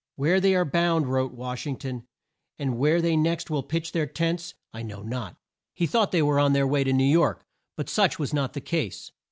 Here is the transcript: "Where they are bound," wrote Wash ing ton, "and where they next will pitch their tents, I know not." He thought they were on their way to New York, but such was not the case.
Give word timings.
"Where 0.15 0.39
they 0.39 0.55
are 0.55 0.65
bound," 0.65 1.05
wrote 1.11 1.31
Wash 1.31 1.67
ing 1.67 1.75
ton, 1.77 2.07
"and 2.57 2.79
where 2.79 3.03
they 3.03 3.15
next 3.15 3.51
will 3.51 3.61
pitch 3.61 3.91
their 3.91 4.07
tents, 4.07 4.55
I 4.73 4.81
know 4.81 5.03
not." 5.03 5.37
He 5.75 5.85
thought 5.85 6.11
they 6.11 6.23
were 6.23 6.39
on 6.39 6.53
their 6.53 6.65
way 6.65 6.83
to 6.83 6.91
New 6.91 7.03
York, 7.03 7.45
but 7.77 7.87
such 7.87 8.17
was 8.17 8.33
not 8.33 8.53
the 8.53 8.61
case. 8.61 9.11